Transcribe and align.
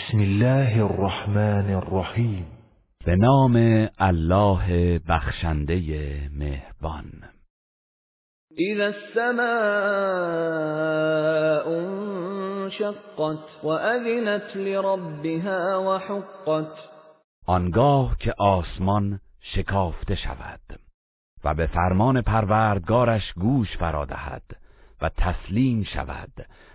بسم 0.00 0.18
الله 0.18 0.84
الرحمن 0.84 1.74
الرحیم. 1.74 2.46
به 3.06 3.16
نام 3.16 3.88
الله 3.98 4.98
بخشنده 4.98 5.80
مهربان. 6.34 7.10
اذا 8.58 8.84
السماء 8.84 9.46
انشقت 11.78 13.44
واذنت 13.62 14.56
لربها 14.56 15.82
وحقت. 15.82 16.72
آنگاه 17.46 18.16
که 18.18 18.34
آسمان 18.38 19.20
شکافته 19.40 20.14
شود 20.14 20.80
و 21.44 21.54
به 21.54 21.66
فرمان 21.66 22.22
پروردگارش 22.22 23.32
گوش 23.32 23.76
فرادهد 23.76 24.42
و 25.02 25.08
تسلیم 25.08 25.82
شود 25.82 26.32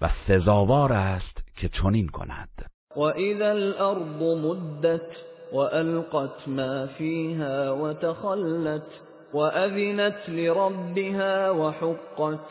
و 0.00 0.10
سزاوار 0.28 0.92
است 0.92 1.42
که 1.56 1.68
چنین 1.68 2.08
کند. 2.08 2.75
و 2.96 3.00
اذا 3.00 3.50
الارض 3.50 4.22
مدت 4.22 5.10
والقت 5.52 6.48
ما 6.48 6.86
فيها 6.86 7.76
وتخلت 7.76 8.86
واذنت 9.34 10.28
لربها 10.28 11.54
وحقت 11.54 12.46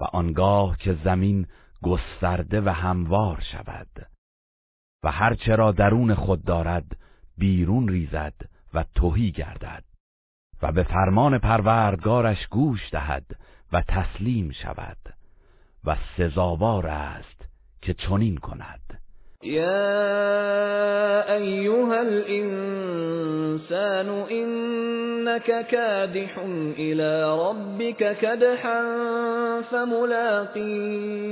و 0.00 0.04
آنگاه 0.04 0.76
که 0.76 0.96
زمین 1.04 1.46
گسترده 1.82 2.60
و 2.60 2.68
هموار 2.68 3.42
شود 3.52 4.06
و 5.02 5.10
هرچه 5.10 5.56
را 5.56 5.72
درون 5.72 6.14
خود 6.14 6.44
دارد 6.44 6.96
بیرون 7.38 7.88
ریزد 7.88 8.34
و 8.74 8.84
توهی 8.94 9.30
گردد 9.30 9.84
و 10.62 10.72
به 10.72 10.82
فرمان 10.82 11.38
پروردگارش 11.38 12.46
گوش 12.46 12.80
دهد 12.92 13.26
و 13.72 13.82
تسلیم 13.88 14.50
شود 14.50 14.98
و 15.84 15.96
سزاوار 16.16 16.86
است 16.86 17.48
که 17.82 17.94
چنین 17.94 18.36
کند. 18.36 19.03
یا 19.44 21.34
ایها 21.36 22.00
الانسان 22.00 23.28
انك 24.30 25.50
کادح 25.70 26.38
الى 26.78 27.24
ربك 27.38 28.12
کدحا 28.20 28.82
فملاقیه 29.70 31.24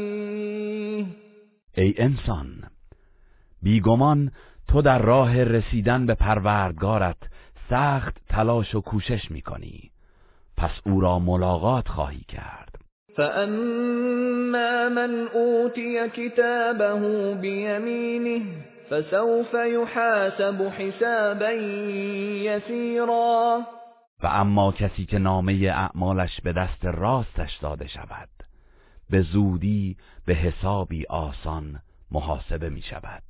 ای 1.76 1.94
انسان 1.96 2.46
بیگمان 3.62 4.30
تو 4.68 4.82
در 4.82 4.98
راه 4.98 5.44
رسیدن 5.44 6.06
به 6.06 6.14
پروردگارت 6.14 7.16
سخت 7.70 8.16
تلاش 8.28 8.74
و 8.74 8.80
کوشش 8.80 9.30
می‌کنی. 9.30 9.90
پس 10.56 10.70
او 10.86 11.00
را 11.00 11.18
ملاقات 11.18 11.88
خواهی 11.88 12.24
کرد. 12.28 12.71
فاما 13.16 14.88
من 14.88 15.28
اوتی 15.34 16.08
کتابه 16.08 17.34
بیمینه 17.34 18.42
فسوف 18.90 19.54
یحاسب 19.54 20.62
حسابا 20.62 21.50
یسیرا 22.42 23.60
و 24.22 24.26
اما 24.26 24.72
کسی 24.72 25.06
که 25.06 25.18
نامه 25.18 25.52
اعمالش 25.52 26.40
به 26.44 26.52
دست 26.52 26.84
راستش 26.84 27.56
داده 27.62 27.86
شود 27.86 28.28
به 29.10 29.22
زودی 29.22 29.96
به 30.26 30.34
حسابی 30.34 31.06
آسان 31.06 31.80
محاسبه 32.10 32.68
می 32.68 32.82
شود. 32.82 33.22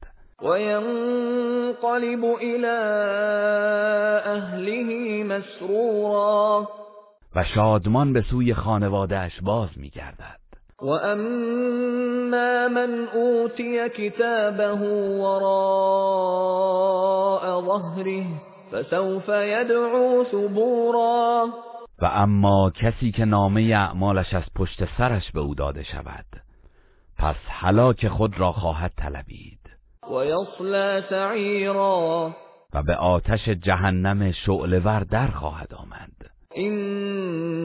وينقلب 0.43 2.25
إلى 2.25 2.79
أهله 4.27 5.25
مسرورا. 5.25 6.82
و 7.37 7.45
شادمان 7.45 8.13
به 8.13 8.23
سوی 8.23 8.55
خانوادهش 8.55 9.41
باز 9.43 9.69
میگردد. 9.77 10.39
و 10.83 10.89
اما 10.89 12.69
من 12.69 13.09
اوتی 13.15 13.89
کتابه 13.89 14.73
وراء 15.21 16.53
ظهره 17.61 18.27
فسوف 18.73 19.29
يدعو 19.29 20.25
ثبورا. 20.33 21.49
و 22.03 22.05
اما 22.05 22.71
کسی 22.71 23.13
که 23.13 23.25
نامه 23.25 23.61
اعمالش 23.63 24.35
از 24.35 24.45
پشت 24.55 24.85
سرش 24.98 25.33
به 25.33 25.41
او 25.41 25.55
داده 25.55 25.83
شود 25.83 26.27
پس 27.19 27.37
هلاک 27.48 28.09
خود 28.09 28.41
را 28.41 28.53
خواهد 28.53 28.92
طلبید. 28.97 29.59
ويصلى 30.11 31.03
سعيرا 31.11 32.35
و 32.75 32.83
به 32.83 32.97
آتش 32.97 33.48
جهنم 33.48 34.33
شعلور 34.33 35.01
در 35.01 35.27
خواهد 35.27 35.75
آمد. 35.75 36.33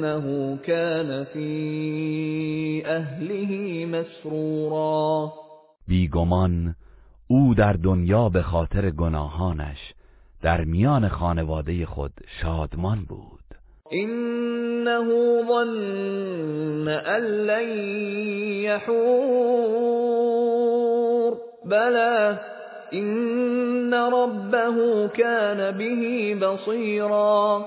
انه 0.07 0.57
كان 0.57 1.23
في 1.23 2.83
اهله 2.85 3.85
مسرورا. 3.85 5.33
بیگمان 5.87 6.75
او 7.27 7.53
در 7.53 7.73
دنیا 7.73 8.29
به 8.29 8.41
خاطر 8.41 8.89
گناهانش 8.89 9.93
در 10.41 10.63
میان 10.63 11.07
خانواده 11.07 11.85
خود 11.85 12.11
شادمان 12.41 13.05
بود. 13.09 13.43
انه 13.91 15.07
ظن 15.47 16.87
ان 16.87 17.23
لن 17.23 17.69
يحور. 18.63 20.17
بلى 21.65 22.37
این 22.91 23.93
ربه 23.93 25.07
كان 25.07 25.77
به 25.77 26.35
بصیرا 26.35 27.65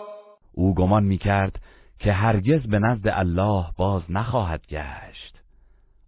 او 0.54 0.74
گمان 0.74 1.04
می‌کرد 1.04 1.60
که 2.00 2.12
هرگز 2.12 2.66
به 2.66 2.78
نزد 2.78 3.08
الله 3.08 3.64
باز 3.76 4.02
نخواهد 4.08 4.66
گشت. 4.66 5.36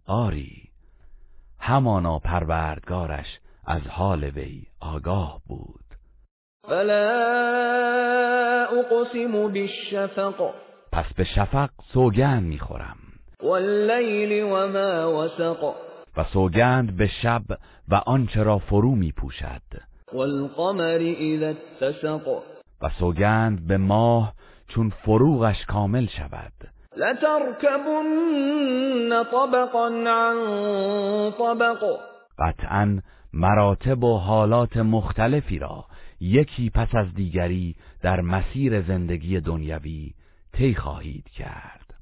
آری 0.07 0.69
همانا 1.59 2.19
پروردگارش 2.19 3.39
از 3.65 3.81
حال 3.81 4.23
وی 4.23 4.63
آگاه 4.79 5.41
بود. 5.47 5.83
فلا 6.67 7.03
اقسم 8.65 9.31
بالشفق. 9.31 10.53
پس 10.91 11.13
به 11.17 11.23
شفق 11.23 11.69
سوگند 11.93 12.43
می‌خورم. 12.43 12.97
واللیل 13.43 14.43
وما 14.43 15.17
وسق. 15.17 15.73
و 16.17 16.23
سوگند 16.23 16.97
به 16.97 17.07
شب 17.07 17.41
و 17.89 17.95
آنچه 17.95 18.43
را 18.43 18.57
فرو 18.57 18.95
می 18.95 19.11
پوشد 19.11 19.61
والقمر 20.13 21.15
اذا 21.19 21.49
اتسق. 21.81 22.27
و 22.81 22.89
سوگند 22.99 23.67
به 23.67 23.77
ماه 23.77 24.33
چون 24.75 24.89
فروغش 24.89 25.65
کامل 25.65 26.05
شود. 26.07 26.53
لتركبن 26.97 28.09
طبقا 29.31 29.87
عن 29.87 30.35
طبق. 31.31 31.83
قطعا 32.39 32.99
مراتب 33.33 34.03
و 34.03 34.17
حالات 34.17 34.77
مختلفی 34.77 35.59
را 35.59 35.85
یکی 36.19 36.69
پس 36.69 36.95
از 36.95 37.13
دیگری 37.13 37.75
در 38.01 38.21
مسیر 38.21 38.81
زندگی 38.81 39.39
دنیوی 39.39 40.13
طی 40.53 40.75
خواهید 40.75 41.29
کرد. 41.29 41.93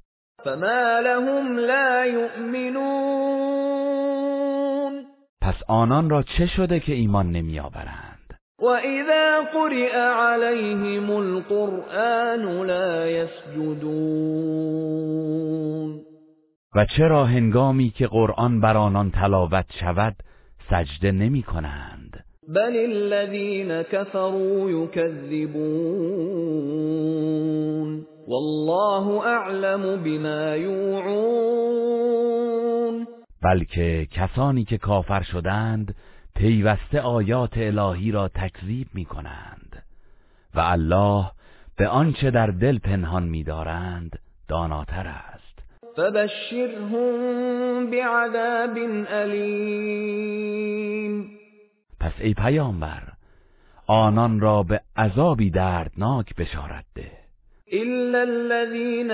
فما 0.44 1.00
لهم 1.04 1.56
لا 1.56 2.06
یؤمنون. 2.06 3.52
پس 5.40 5.54
آنان 5.68 6.10
را 6.10 6.22
چه 6.22 6.46
شده 6.46 6.80
که 6.80 6.92
ایمان 6.92 7.30
نمیآورند؟ 7.30 8.11
و 8.62 8.66
اذا 8.66 9.42
قرئ 9.52 9.96
علیهم 9.96 11.10
القرآن 11.10 12.66
لا 12.66 13.06
یسجدون 13.08 14.62
و 16.74 16.86
چرا 16.96 17.24
هنگامی 17.24 17.90
که 17.90 18.06
قرآن 18.06 18.60
بر 18.60 18.76
آنان 18.76 19.10
تلاوت 19.10 19.66
شود 19.80 20.16
سجده 20.70 21.12
نمی 21.12 21.42
کنند؟ 21.42 22.24
بل 22.48 22.76
الذين 22.76 23.82
كفروا 23.82 24.70
يكذبون 24.70 25.72
والله 28.28 29.26
اعلم 29.26 30.02
بما 30.02 30.56
یوعون 30.56 31.82
بلکه 33.42 34.06
کسانی 34.10 34.64
که 34.64 34.78
کافر 34.78 35.22
شدند 35.22 35.94
پیوسته 36.34 37.00
آیات 37.00 37.52
الهی 37.56 38.10
را 38.10 38.28
تکذیب 38.28 38.86
می 38.94 39.04
کنند 39.04 39.82
و 40.54 40.60
الله 40.60 41.30
به 41.76 41.88
آنچه 41.88 42.30
در 42.30 42.46
دل 42.46 42.78
پنهان 42.78 43.22
می‌دارند 43.22 44.18
داناتر 44.48 45.06
است. 45.06 45.58
فبشرهم 45.96 47.90
بعذاب 47.90 48.78
علیم 49.10 50.22
پس 52.00 52.12
ای 52.20 52.34
پیامبر 52.34 53.02
آنان 53.86 54.40
را 54.40 54.62
به 54.62 54.80
عذابی 54.96 55.50
دردناک 55.50 56.34
بشارت 56.34 56.84
ده. 56.94 57.22
إلا 57.72 58.18
الذين 58.22 59.10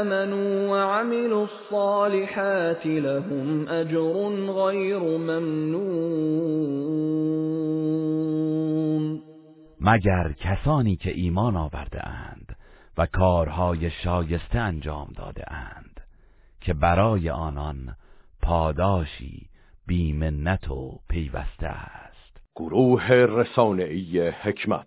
آمنوا 0.00 0.68
وعملوا 0.68 1.46
الصالحات 1.46 2.86
لهم 2.86 3.68
أجر 3.68 4.12
غير 4.52 4.98
ممنون. 4.98 6.11
مگر 9.84 10.32
کسانی 10.32 10.96
که 10.96 11.10
ایمان 11.10 11.56
آورده 11.56 12.08
اند 12.08 12.56
و 12.98 13.06
کارهای 13.06 13.90
شایسته 13.90 14.58
انجام 14.58 15.12
داده 15.16 15.52
اند 15.52 16.00
که 16.60 16.74
برای 16.74 17.30
آنان 17.30 17.96
پاداشی 18.42 19.48
بیمنت 19.86 20.70
و 20.70 21.00
پیوسته 21.08 21.66
است؟ 21.66 22.40
گروه 22.56 23.08
رسانه‌ای 23.10 24.28
حکمت 24.28 24.86